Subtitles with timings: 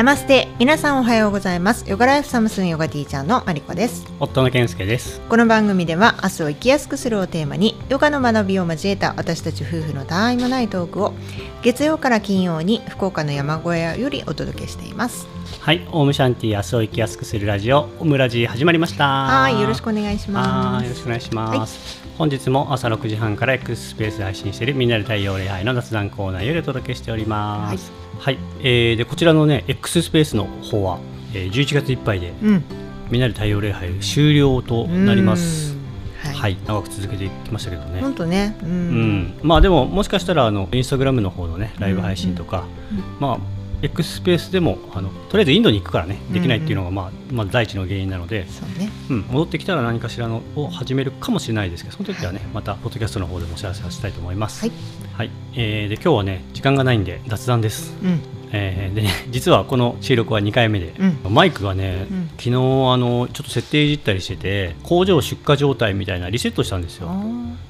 [0.00, 0.48] ナマステ。
[0.58, 1.84] 皆さんおはようございます。
[1.86, 4.10] ヨガライフサムスンヨガティーチャーのマリコです。
[4.18, 5.20] 夫の健介です。
[5.28, 11.12] この番組では明日を生きやすくするをテーマにヨガの学びを交えた私たち夫婦のたわいもないトークを
[11.60, 15.26] 月曜から金曜に福岡の山小屋よりお届けしています
[15.58, 19.06] はいオウムシャンティ明日を生きやすくするラジオオムラジ始まりました。
[19.06, 20.84] はいよろしくお願いします。
[20.84, 28.36] よろしくお願いします、はい、本日も朝6時半から X スペースで配信しているみんなで太陽礼拝の雑談コーナーよりお届けしております、はい。
[28.36, 30.98] はい、えー、でこちらのね X スペースの方は、
[31.34, 32.64] えー、11月いっぱいで、うん、
[33.10, 35.76] みんなで太陽礼拝終了となります。
[36.22, 38.00] はい、はい、長く続けていきましたけどね。
[38.00, 48.44] 本当ね、うん、うん、まあでももしかしたらあのインスタグラムの方のねライブ配信とか、うんうん、まあ X スペースでもあのとりあえずインドに行くからねできないっていうのが、まあまあ、第一の原因なので、
[48.78, 54.60] ね、うん、戻ってきたら何かしらのを始めるかもしれないですけどその時はね、はい、またポッドキャストの方でもお知らせしたいと思います。
[54.60, 54.72] はい、
[55.14, 57.94] はい、えー、で今日はね時間がないんで雑談です。
[58.02, 62.52] うんえー、で、ね、実はこの収録は2回目で、うん、マイクがね、うん、昨日あ
[62.96, 67.10] のちょっと設定いじったりしてて工場出荷状態みたいなリセットしたんですよ。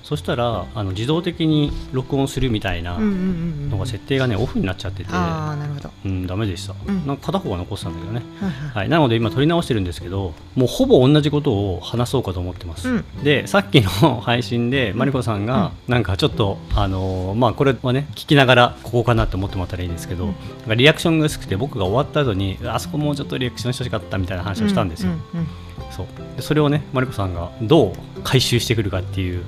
[0.02, 5.10] そしたらあの自動的に録音するみたいなのが設定がねオフになっちゃってて。
[5.12, 20.32] あなるほど、うん、ダメでした、うん、なんか片方が残ってたんだけどね、はい、はい、なので今撮り直してるんですけどもうほぼ同じことを話そうかと思ってます、うん、でさっきの配信でマリコさんがなんかちょっとあのー、まあこれはね聞きながらここかなって思ってもらったらいいんですけど、
[20.69, 25.12] かリアクションが薄くて僕が終わった後にあそこもうちょっとリアクションしてほしかったみたいな話をしたんですよ。
[25.12, 26.06] うんうんうん、そう。
[26.36, 29.44] でそれをねマリコさんがどう回収してくるかっていう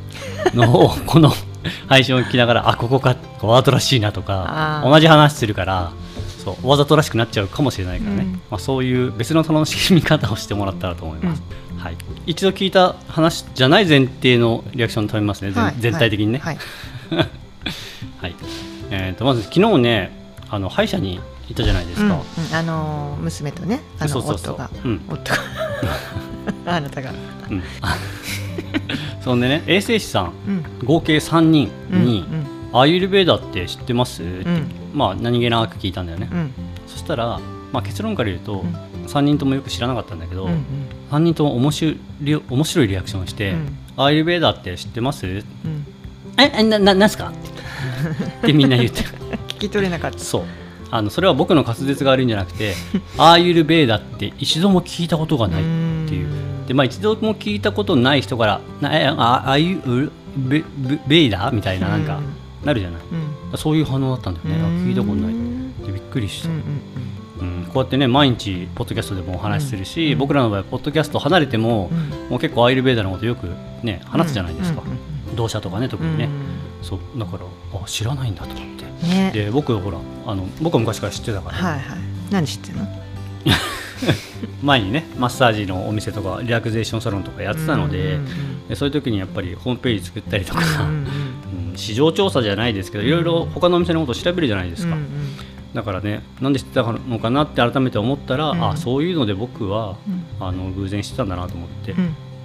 [0.55, 1.33] のを この
[1.89, 5.93] 配信を聞きながらあここかわざとらしいなとか同じ話するから
[6.43, 11.43] そうわざとらしくなっちゃうかもしれないからね、うん、まあ、そういう別の楽しみ方をしてもらったらと思います。
[11.73, 16.41] うん、はい、一度聞いた話じゃない前提のリアクション食べますね、はい、全体的にね。
[16.41, 16.59] はい、
[18.21, 18.35] はい。
[18.91, 20.22] えーとまず昨日ね
[20.53, 25.39] あの歯医者に行ったじゃないですか、うんうん、あの娘とねあの夫が、うん、夫が。
[26.77, 27.11] あなたが、
[27.51, 27.63] うん、
[29.25, 29.63] そんでね。
[29.67, 32.27] 衛生士さん、うん、合計3人に、
[32.73, 34.47] アーユルベーダって知ってます?」って、
[34.93, 36.29] まあ何気なく聞いたんだよね、
[36.87, 37.41] そしたら、
[37.73, 40.59] まあ、結論から言うと、うん、3人ともよく知らなかったんだけど、うんうん、
[41.11, 41.97] 3人とも面白い
[42.51, 43.55] 面白いリアクションをして
[43.97, 45.27] 「アーユルベーダって知ってます?」
[46.37, 47.33] えなななんすか?」
[48.43, 49.22] ってみんな言ってる
[49.69, 50.19] き取れなかった。
[50.19, 50.43] そう。
[50.91, 52.75] あのそれは僕の滑舌が悪いんじゃなくて
[53.17, 55.65] アーユルベーダって一度も聞いたことがないっ
[56.07, 56.29] ていう。
[56.69, 58.61] で、まあ、一度も聞いたことない人から
[59.17, 60.63] 「ああいうベ
[61.07, 62.21] ベイダー?」みたいななんか
[62.63, 63.01] なるじゃない、
[63.51, 64.63] うん、そういう反応だったんだよね。
[64.87, 65.35] 聞いたことない
[65.87, 66.53] でびっくりした、う
[67.45, 71.91] ん、こうやってね毎日ポッドキャストでもお話しするし、うん、僕らの場合ポッドキャスト離れても、
[72.29, 73.49] もう結構アイルベーダーのことよく
[73.83, 74.83] ね話すじゃないですか、
[75.35, 76.29] 同社とかね特にね、
[76.83, 77.19] そう。
[77.19, 77.45] だから
[77.81, 81.99] あ知らないんだと思って、ね、で僕ほらあの僕は昔から知ってたから、はいはい、
[82.31, 82.87] 何知ってんの？
[84.63, 88.19] 前にねマッサージのお店とかリラクゼーションサロンとかやってたので,、
[88.69, 91.07] でそういう時にやっぱりホームページ作ったりとか、うん
[91.75, 94.97] 市場調査じゃないですけどいろいろ他のお店のことを調べるじゃないですか、
[95.75, 99.97] だからねなんで知ってたのかなって改めて思ったら、うん、あそういうので僕は、
[100.39, 101.95] あの偶然知ってたんだなと思って、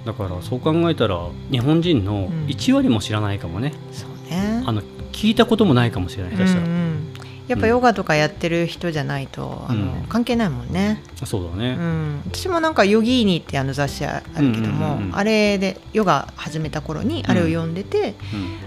[0.04, 4.62] だからそう考えたら日本人の1割も知らないかもね、そうね。
[4.66, 4.82] あの
[5.18, 7.12] 聞いたこともないかもしれないうんうん、
[7.48, 11.02] やっぱヨガとかやってる人じゃないと、うん、あの関係ないもんね。
[11.24, 18.14] そうだね、うん、私もなんかヨギーニってあの雑誌あるけども、うんうんうん、あれでヨガ始めた頃にあれを読んでて、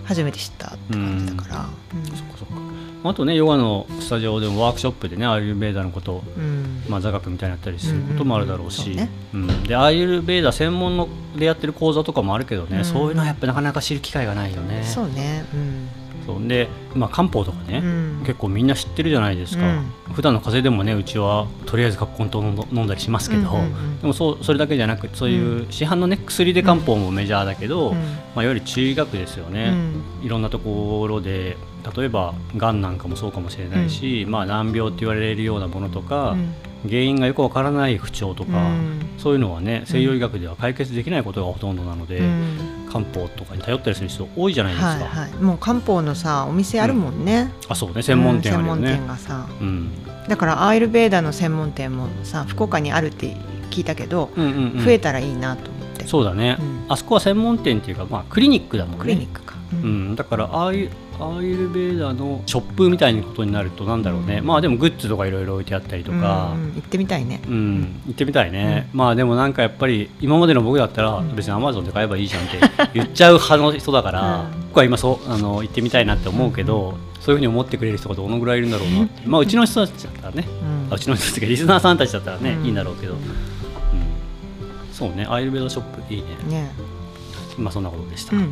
[0.03, 2.05] 初めて知ったって感じだから、うん。
[2.17, 2.55] そっかそっか。
[3.03, 8.91] あとねヨガのスタジオでもワークショップでねアーユルベーダのことを、うん、まあ、座学みたいになったりすることもあるだろうし、
[9.33, 9.47] うん。
[9.47, 11.07] ね、でアーユルベーダ専門の
[11.37, 14.83] でやってる講座とかもあるけどね、そういうのはやっぱなかなか知る機会がないよね。
[14.83, 16.47] そうね、うんそう。
[16.47, 19.71] で、まあ、漢方とかね、うん、結構みんな知ってるじゃないですか、う
[20.11, 27.95] ん、普段の風邪でもねうちはとりあえず葛根湯飲んだりしますけど、うんうんうん、でもそうそれだけじゃなくそういう市販の、ね、薬で漢方もメジャーだけど、うん、
[28.35, 29.73] まあ、より中医学ですよね、
[30.23, 31.57] いろんなところで
[31.95, 36.35] 例えばがんなんかもそうかもしれないし、まあ、難病って言われるようなものとか、
[36.87, 48.01] 原因がよくわからない不調とか、うん、そういうのはね西洋医学では解決できないことがほとんどなので、うん、漢方とかに頼ったりする人多いじゃないですか、はいはい、もう漢方のさお店あるもんね、うん、あそうね。
[48.01, 49.91] 専門店あるよね、専門店がさ、うん、
[50.27, 53.35] だからアイルベーダの専門店もさ福岡にあるって
[53.69, 55.70] 聞いたけど、うんうんうん、増えたらいいなと
[56.11, 56.57] そうだね、
[56.89, 58.99] あそこは専門店っていうか、まあ、クリニックだもんね。
[58.99, 60.13] クリニックか、うん。
[60.17, 60.89] だからああいう
[61.21, 67.41] アーユルベーダのショップみたいなことになるとなんだろうね、うん、まあでもグッズとかいろいろ置いてあったりとか、うん、行ってみたいね。
[67.47, 68.01] うん。
[68.07, 72.59] 行ってみたいね、うん、まあでもなんかやっぱり今までの僕だったら別にアマゾンで買えばいいじゃんって
[72.93, 80.45] 言っちゃう派の人だから、 僕は今そうあの行ってみたいなって思うけど、そういうふうに思ってくれる人がどのぐらいいるんだろうなまあうちの人たちだったらね、
[80.89, 83.19] うん、うちの人たちがリスナーさんたちだったらね、いいんだろうけど、うん、
[85.01, 86.27] そうねアイルベードショップいいね。
[86.47, 86.71] ね。
[87.57, 88.47] まあそんなことでした、だか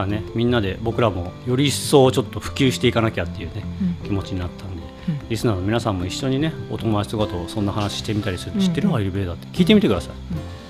[0.00, 3.64] らねみんなで僕らもより一層ちょっと普及していかなきゃっていうね、
[4.02, 4.82] 気持ちになったんで、
[5.28, 10.14] リスナーの皆さんも一緒にねお友達とかとそんな話してみたりする、知ってるアイルベーダって聞いてみてください、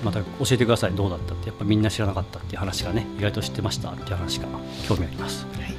[0.05, 0.91] また教えてください。
[0.93, 4.47] どうだったってやっぱみんな知らなかったっていう話がね意外と知ってましたっていう話が
[4.87, 5.75] 興味あります、はい、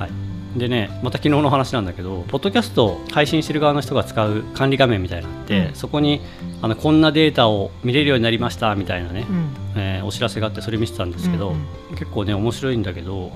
[0.00, 0.10] はい、
[0.56, 6.20] でねまた昨日の話なんだけどポッドキャストを配信してる側の人が使う管理画面みたいなのって、うん、そこに
[6.62, 13.30] あのこんなデータを見れるようになりましたみたいなね、うん、えー、お知らせがあってそれ見てたんですけど、うんうん、結構ね面白いんだけど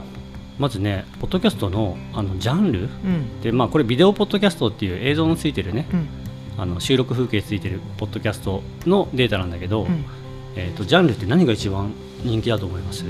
[0.59, 6.09] まずねポッドキャストのあのジャンル、うん、でまあこれビデオポッドキャストっていう映像のついてるね、うん、
[6.59, 10.05] あの収録風景ついてるポッドキャストのデータなんだけど、うん、
[10.57, 11.93] えーと、ジャンルって何が一番
[12.23, 13.05] 人気だと思います？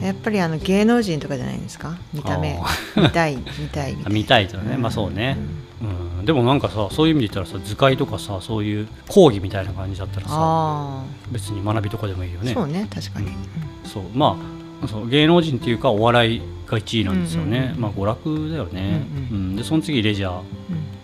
[0.00, 1.96] やっぱりあの芸能人とかじゃないですか？
[2.12, 2.58] 見た目。
[2.96, 5.36] 見たい見たい 見たいとね、まあそうね、
[6.18, 6.24] うん。
[6.24, 12.52] でもなんかさそういう意味で言ったらさ図解とかさそういう講義みたいな感じだったらさ別に学びとかでもいいよね。
[12.52, 13.28] そうね確かに、
[13.84, 14.02] そう。
[14.14, 14.36] ま
[14.82, 20.40] あそう芸能人っていうかお笑いが1位なんですよね、うんうん、まあ、娯楽だよね、うん、うん、でその次レジャー、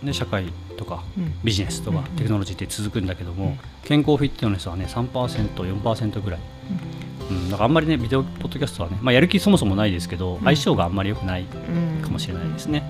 [0.02, 0.44] うん、で社会
[0.76, 1.04] とか、
[1.44, 6.40] ビジネスとか、テクノロジーって続くんだけども、健康フィットネスはね 3%4% ぐらい、
[7.30, 11.44] うん、だからあんまりねビデオポッドキャストはね、まあ、やる気そもそもないですけど、相性があんまり良くない
[12.02, 12.82] かもしれないですね、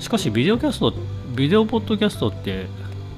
[0.00, 0.92] しかしビデオキャスト
[1.34, 2.66] ビデオポッドキャストって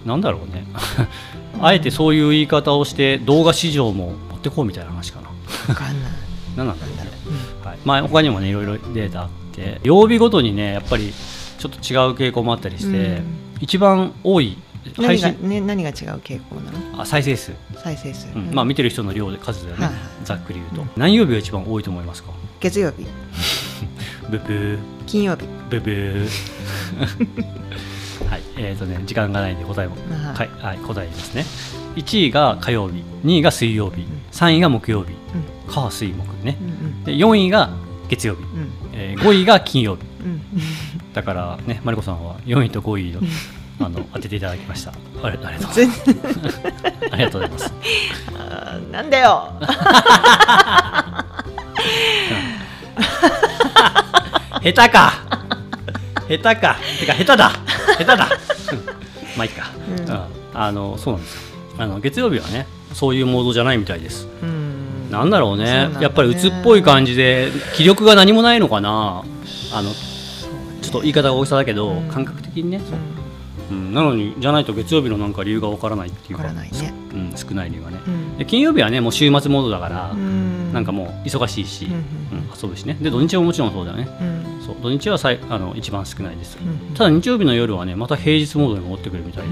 [0.05, 0.67] なんだろうね。
[1.61, 5.28] あえてそういう言い方をして動画市場も持ってこうみたいな話かな。
[5.67, 6.12] 分かんない。
[6.56, 6.96] 何 なんだろう。
[6.96, 7.11] ね、
[7.62, 7.78] うん、はい。
[7.84, 11.12] まあ、他にもねいろいろデータあって曜日ごとにねやっぱり
[11.58, 13.25] ちょっと違う傾向もあったりして、うん、
[13.61, 14.56] 一番多い
[14.97, 15.37] 配信？
[15.41, 17.03] 何が,、ね、何が違う傾向なの？
[17.03, 17.53] あ再生数。
[17.82, 19.94] 再生数、うん、まあ見てる人の量で数だよね、はい、
[20.25, 22.31] ざっくり言うと、何曜日が一番多いと思いますか？
[22.61, 23.06] 月曜日。
[24.31, 24.79] ブブー。
[25.06, 25.44] 金曜日。
[25.71, 26.29] ブブー。
[28.31, 28.43] はい。
[28.59, 29.97] えーとね、時間がないんで答えも、
[30.35, 30.44] は。
[30.44, 31.44] い、はい、答えますね。
[31.97, 33.03] 1位が火曜日。
[33.25, 35.17] 2位が水曜日、うん、3位が木曜日、うん、
[35.73, 37.71] 火水木ね、うんうん、で4位が
[38.09, 40.41] 月曜日、うん、えー、5位が金曜日、うん、
[41.12, 43.21] だからねマリコさんは4位と5位の
[43.81, 44.93] あの当てていただきました。
[45.23, 45.69] ありがとう。
[45.69, 46.11] ございます
[47.11, 47.73] ありがとうございます。
[48.93, 49.53] なんだよ。
[54.61, 55.12] 下手か。
[56.29, 56.77] 下手か。
[56.99, 57.50] てか下手だ。
[57.99, 58.17] 下手だ。
[59.37, 61.41] まあいいか、うん、あのそうなんですよ。
[61.79, 64.27] あの月曜日はねそういうモードじゃないみたいです。
[64.44, 65.11] ん。
[65.11, 69.23] なんだろうね、ね、やっぱり鬱っぽい感じで気力が何もないのかな。
[69.73, 69.91] あの
[70.82, 73.19] ちょっと言い方が大きさだけど、感覚的にね、う
[73.75, 76.70] ん、なのにじゃないと月曜日のなんか理由がわからないっていうか、ね、
[77.12, 77.99] うん、少ない理由はね、
[78.38, 80.14] で金曜日はねもう週末モードだから、
[80.72, 81.88] なんかもう忙しいし、う
[82.37, 82.96] ん遊ぶしね。
[83.00, 84.08] で土日ももちろんそうだよね、
[84.67, 84.76] そう。
[84.82, 86.58] 土日はさいあの一番少ないです、
[86.94, 89.50] ただ日曜日の夜はねまた平日モードに戻ってくるみたいで、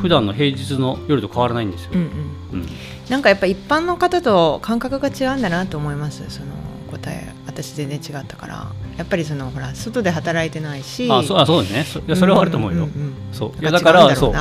[0.00, 2.66] 普段の平日の夜と変わらないんですよ、うん。
[3.08, 6.28] なんかやっぱ一般の方と感覚が違うんだなと思います。
[6.28, 6.46] その
[6.90, 11.84] 答え私全然違ったからやっぱりそのほら外で働いてないしあそうあそうね。
[11.84, 12.86] そいやそれはあると思うよ、
[13.32, 13.58] そう。
[13.58, 14.34] いやだからそう。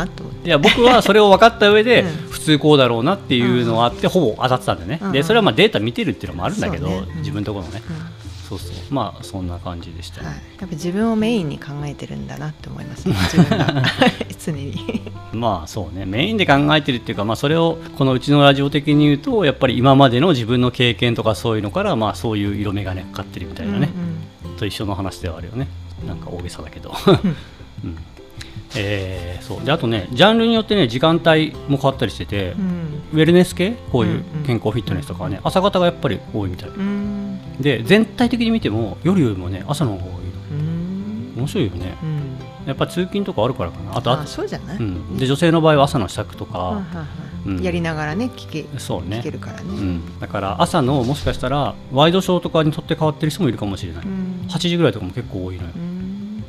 [0.45, 6.89] いや僕はそれを分かった上で、普通こうだろうなっていうのがあって、ほぼ当たってたんでね、でそれはまあデータ見てるっていうのもあるんだけど、
[7.19, 7.81] 自分のところのね、
[8.49, 8.93] そうそう。
[8.93, 13.83] まあそんな感じでした、はい、やっぱ自分をメインに考えてるんだなって思います、ね、 自分が。
[14.43, 15.01] 常に。
[15.31, 16.05] まあそうね。
[16.05, 23.89] メインで考えてるっていうか、まあ、それをこのうちのラジオ的に言うとやっぱり今までの自分の経験とかそういうのからまあそういう色眼鏡かかってるみたいなね、うんうん、
[24.59, 25.67] と一緒の話ではあるよね。
[26.05, 26.93] なんか大げさだけど、
[27.83, 27.97] うん。
[28.75, 29.65] えー、そう。
[29.65, 33.71] であとねジャンルによってね時間帯も変わったりしてて、うん、ウェルネス系？
[33.91, 40.19] こういう健康フィットネスとかはね、うん、朝方がやっぱり多いみたい、うん、で全体的に見ても夜よりもね朝の方が多いの。
[41.35, 41.95] 面白いよね、
[42.65, 43.95] やっぱ通勤とかあるからかな。
[43.95, 46.81] あとあそうじゃない、うん、で女性の場合は朝の支度とか、
[47.61, 49.19] やりながらね聞けそうね。
[49.19, 55.69] 聞けるからね、うん、だから朝のもしかしたらワイドショーとかにとって変わってる人もいるかもしれない、うん、8時ぐらいとかも結構多いのよ、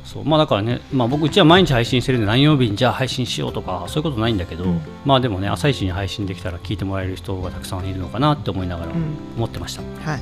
[0.03, 0.25] そう。
[0.25, 8.91] まあだからね、まあ、僕うちは毎日配信してるんで何曜日にじゃあ配信しようとかそういうことないんだけど、うん、まあでもね朝一に配信できたら聞いてもらえる人がたくさんいるのかなって思いながら
[9.37, 10.21] 思ってました、うん、はい、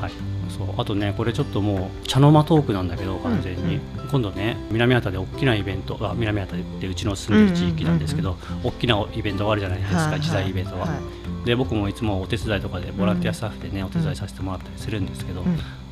[0.00, 0.12] はい、
[0.56, 0.66] そう。
[0.78, 4.00] あとねこれちょっともう茶の間トークなんだけど完全に、うん。
[4.02, 10.86] うん、今度ね南畑で大きなイベントが南畑ってうちの住んでる地域なんですけど、大きなイベントがあるじゃないですか、はい、時代イベントは。
[10.86, 15.42] はいで僕もいつもお手伝いとかでボランティアスタッフでね、お手伝いさせてもらったりするんですけど、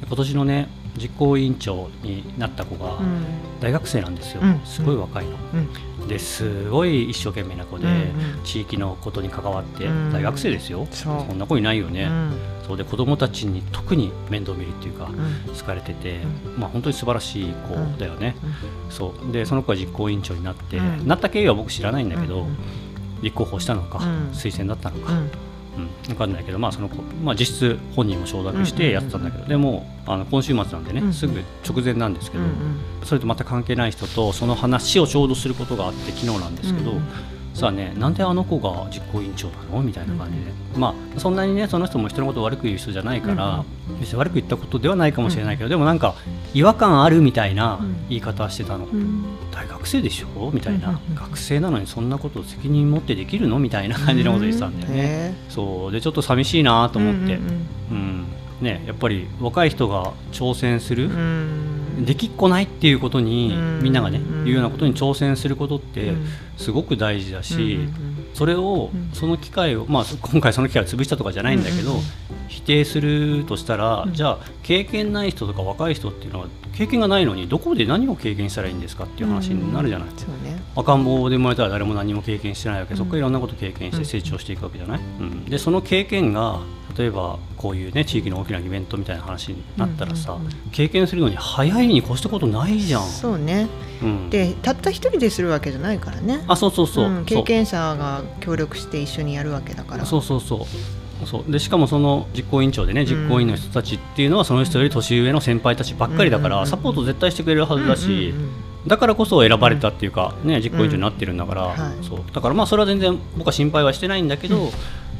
[0.06, 2.98] 今年のね実行委員長になった子が、
[3.60, 5.36] 大学生なんですよ、すごい若いの。
[6.08, 7.86] ですごい一生懸命な子で、
[8.44, 12.08] 地域のことに関わって大学生ですよ、そんな子いないよね、
[12.66, 12.76] そう。
[12.76, 15.10] で子供たちに特に面倒見るっていうか、
[15.58, 16.20] 好かれてて、
[16.58, 18.36] まあ、本当に素晴らしい子だよね、
[18.90, 19.32] そう。
[19.32, 22.46] でその子が実行委員長になって、なった経緯は僕知らないんだけど、
[23.22, 23.98] 立候補したのか、
[24.32, 25.12] 推薦だったのか、
[25.76, 26.88] うん、分かんないけど、まあその
[27.22, 32.44] まあ、実質本人も承諾してやってたんだけど、でもあの今週末なんでね、すぐ直前なんですけど、
[33.04, 36.92] それとまた関係ない人とその話をちょうどすることがあって昨日なんですけど、
[37.54, 37.92] さあね。
[37.96, 39.82] なんであの子が実行委員長なの？
[39.82, 46.14] みたいな感じで、うん、まあそんなにねその人も人のことを悪く言う人じゃないから、うん、別に悪く言ったことではないかもしれないけど、うん、でもなんか
[46.54, 47.78] 違和感あるみたいな
[48.08, 48.86] 言い方してたの、
[49.52, 50.50] 大学生でしょ？
[50.52, 53.58] みたいな、学生なのにそんなことを責任持ってできるの？
[53.58, 55.92] みたいな感じのこと言ってたんだよね、そう。
[55.92, 57.34] でちょっと寂しいなと思って、
[57.90, 58.26] うん
[58.60, 61.08] ね、やっぱり若い人が挑戦する、
[62.00, 66.12] できっこないっていうことに、みんながね、言うようなことに挑戦することって
[66.56, 67.80] すごく大事だし、
[68.34, 72.00] それを、その機会を、まあ、今回その機会を潰したとかじゃないんだけど、
[72.48, 76.46] 否定するとしたら、じゃあ経験ない人とか若い人っていうのは
[76.76, 80.08] 経験がないのにどこで何を経験したらいいんですかっていう話になるじゃない、
[80.76, 82.94] 赤ん坊で生まれたら誰も何も経験してないわけ。
[82.94, 86.60] そこからいろんなこと経験して成長していくわけじゃない、うん、でその経験が
[86.96, 90.38] 例えばこういうね地域の大きなイベントみたいな話になったらさ、
[90.72, 93.02] 経験するのに早いに越したことないじゃん。
[93.02, 93.68] そうね、
[94.02, 96.44] うん、でたった一人でするわけじゃないからね。
[96.48, 100.06] あそうそうそう、うん、経験者が協力して一緒にやるわけだから。
[100.06, 101.26] そうそうそう。
[101.26, 101.50] そう。
[101.50, 108.34] でしかもその実行委員長でね実行委員の人たちっていうのはその人より年上の先輩たちばっかりだからサポート絶対してくれるはずだし、
[108.86, 112.24] だからこそ選ばれたっていうか、ね、実行委員長になってるんだから、そう。
[112.32, 114.72] だからまあそれは全然僕は心配はしてないんだけど、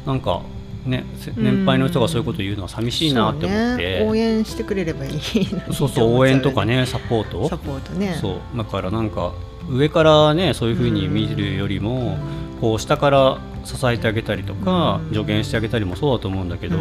[0.05, 0.41] なんか
[0.85, 1.05] ね、
[1.37, 5.21] 年配の人がそういうこと言うのは寂しいなって思って、ね、応援してくれればいい
[5.71, 7.47] そうそう応援とかねサポート。
[7.47, 8.17] サポートね。
[8.19, 8.57] そう。
[8.57, 9.33] だからなんか
[9.69, 12.17] 上からねそういうふうに見るよりも、
[12.59, 16.79] こう下から支えてあげたりとか、助言してあげたりもそうだと思うんだけど、う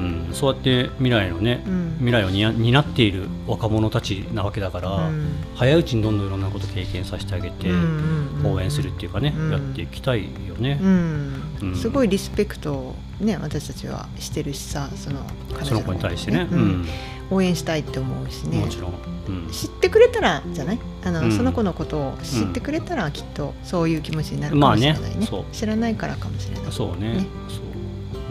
[0.00, 0.28] ん。
[0.32, 1.64] そうやって未来のね、
[1.98, 5.10] 未来を担っている若者たちなわけだから、
[5.56, 7.68] 早いうちにどんどんいろんなこと経験させてあげて、
[8.44, 10.80] 応援するっていうかね、やっていきたいよね、
[11.74, 15.20] すごいリスペクトをね私たちはしてるしさその
[15.64, 16.46] その子に対してね、
[17.30, 18.58] 応援したいって思うしね。
[18.58, 18.92] もちろん、
[19.50, 20.78] 知ってくれたらじゃない？
[21.04, 26.72] あの、その子のことを知ってくれたらきっとそういう気持ちになるかもしれないね,、知らないからかもしれない。
[26.72, 27.24] そうね。
[27.48, 27.71] そう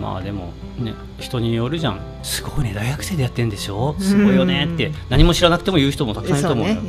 [0.01, 2.01] まあでもね人によるじゃん。
[2.24, 3.96] すごいね大学生でやってんでしょ？
[4.00, 4.91] すごいよねって。
[5.10, 6.67] 何も知らなくても言う人もたくさんいると思う。
[6.67, 6.81] よ、ね、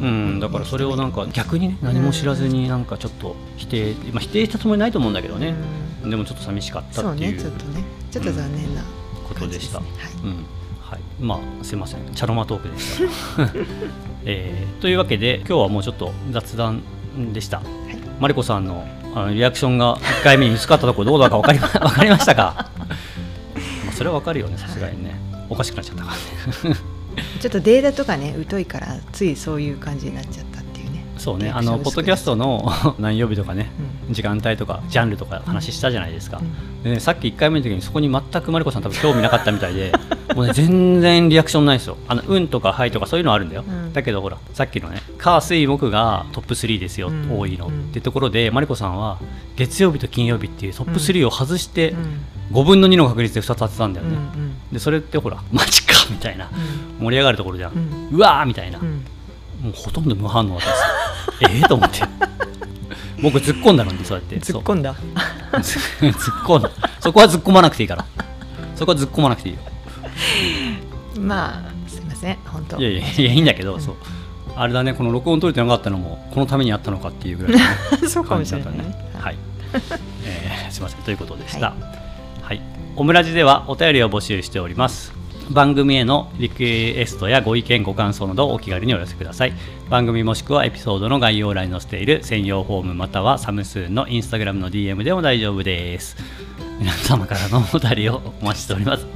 [0.00, 0.04] う。
[0.04, 0.40] うん。
[0.40, 5.54] だからそれをなんか逆にね何も知らずになんかちょっと否定、まあ、否定したつもりないと思うんだけどね、
[6.02, 7.84] でもちょっと寂しかったっていうそうねちょっとね。
[8.10, 8.82] ちょっと残念な、
[9.28, 9.86] ことでした、はい、
[10.24, 10.46] うん。
[10.80, 12.14] はい、まあすいません。
[12.14, 13.42] チャロマトークでした、
[14.24, 16.82] えー、というわけで今日はもうちょっと雑談
[17.34, 17.66] でした、はい、
[18.20, 18.86] マリコさんの
[19.16, 22.68] あのリアクションが1回目に見つかったところどうだか分かり 分かりましたか？
[23.86, 26.10] まあそれは分かるよねさすがにね、はい、おかしくなっちゃったか
[26.64, 26.76] らね。
[27.40, 30.55] ちょっとデータとかね疎いからついそういう感じになっちゃった
[31.18, 33.70] そうねあのポッドキャストの 何曜日とかね、
[34.08, 39.92] うん、時間帯とかジャンルとか話したじゃないですか、うん、でね、さっき1回目の時にそこに全くマリコさん多分興味なかったみたいで
[40.34, 41.96] もうね全然リアクションないですよ。
[42.08, 47.66] あのうんとかはいとかそういうのあるんだよ、うん、だけどほらさっきのね火水木がトップ3ですよ、多いの。
[47.66, 49.18] ってところでマリコさんは
[49.56, 51.94] 月曜日と金曜日っていうトップ3を外して、
[52.52, 54.16] 5分の2の確率で2つ当てたんだよね、
[54.72, 56.50] でそれってほらマジかみたいな、
[57.00, 58.78] 盛り上がるところじゃん、うわーみたいな、
[59.60, 60.68] もうほとんど無反応だっ
[61.40, 62.00] たええと思って。
[63.22, 64.36] 僕突っ込んだのにそうやって。
[64.36, 64.94] 突っ込んだ。
[65.52, 66.70] 突っ込んだ。
[67.00, 68.04] そこは突っ込まなくていいから。
[68.74, 69.60] そこは突っ込まなくていいよ。
[71.20, 72.78] まあすいません本当。
[72.78, 73.94] いやいやいやいいんだけど、うん、そう。
[74.54, 79.12] あれだねこの録音取れてなかったのもこのためにあったのかっていうぐらいの、 そうかもしれないね。
[79.18, 79.36] はい、
[80.24, 81.02] えー、すいません。
[81.02, 82.62] ということでした、はい、はい、
[82.96, 85.15] オムラジではお便りを募集しております
[85.50, 89.52] 番組へのリクエストやご意見ご感想などお気軽にお寄せください。
[89.88, 96.16] 番組もしくはエピソードの概要欄に載せている専用フォームまたはサムスーンのインスタグラムの DM でも大丈夫です。
[96.78, 99.04] 皆様からのお便りをお待ちしております。
[99.04, 99.06] い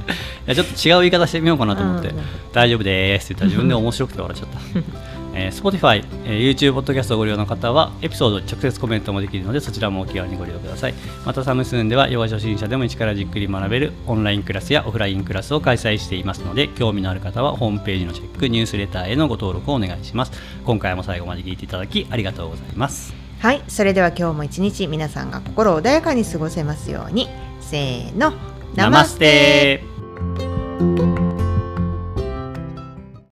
[0.47, 2.11] やちょっと違う言い方してみようかなと思って、
[2.53, 10.93] 大丈夫ですって言ったら自分で面白くて笑っちゃったえー、Spotify、えー、YouTube、ポッドキャストをご利用の方はエピソード直接コメントもできるのでそちらもお気軽にご利用ください。
[11.25, 20.31] またサムスーンではヨガ初心者でも一からじっくり学べるオンラインクラスやオフラインクラスを開催していますので興味のある方はホームページのチェックニュースレターへのご登録をお願いします。
[20.65, 23.13] 今回も最後まで聞いていただきありがとうございます。
[23.39, 27.27] はいそれでは今日も一日皆さんが心穏やかに過ごせますように。
[27.61, 28.33] せーの
[28.75, 29.83] ナマステ